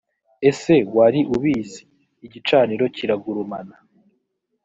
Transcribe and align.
ese 0.49 0.73
wari 0.97 1.19
ubizi? 1.35 1.83
igicaniro 2.25 2.85
kiragurumana 2.95 3.75